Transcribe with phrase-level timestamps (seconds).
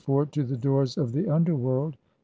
[0.31, 2.03] to the Doors of the Underworld, 55.